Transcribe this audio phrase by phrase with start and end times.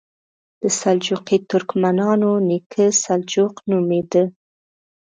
[0.61, 4.23] د سلجوقي ترکمنانو نیکه سلجوق نومېده.